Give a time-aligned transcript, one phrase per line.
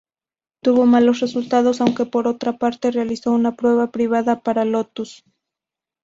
[0.63, 5.23] Tuvo malos resultados, aunque por otra parte realizó una prueba privada para Lotus.